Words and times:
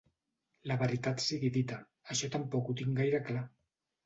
La 0.71 0.77
veritat 0.83 1.21
sigui 1.25 1.51
dita, 1.57 1.77
això 2.15 2.31
tampoc 2.37 2.73
ho 2.73 2.77
tinc 2.81 2.97
gaire 3.03 3.23
clar. 3.31 3.45